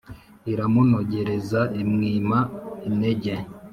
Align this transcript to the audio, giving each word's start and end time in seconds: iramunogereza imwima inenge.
iramunogereza 0.51 1.61
imwima 1.81 2.37
inenge. 2.89 3.35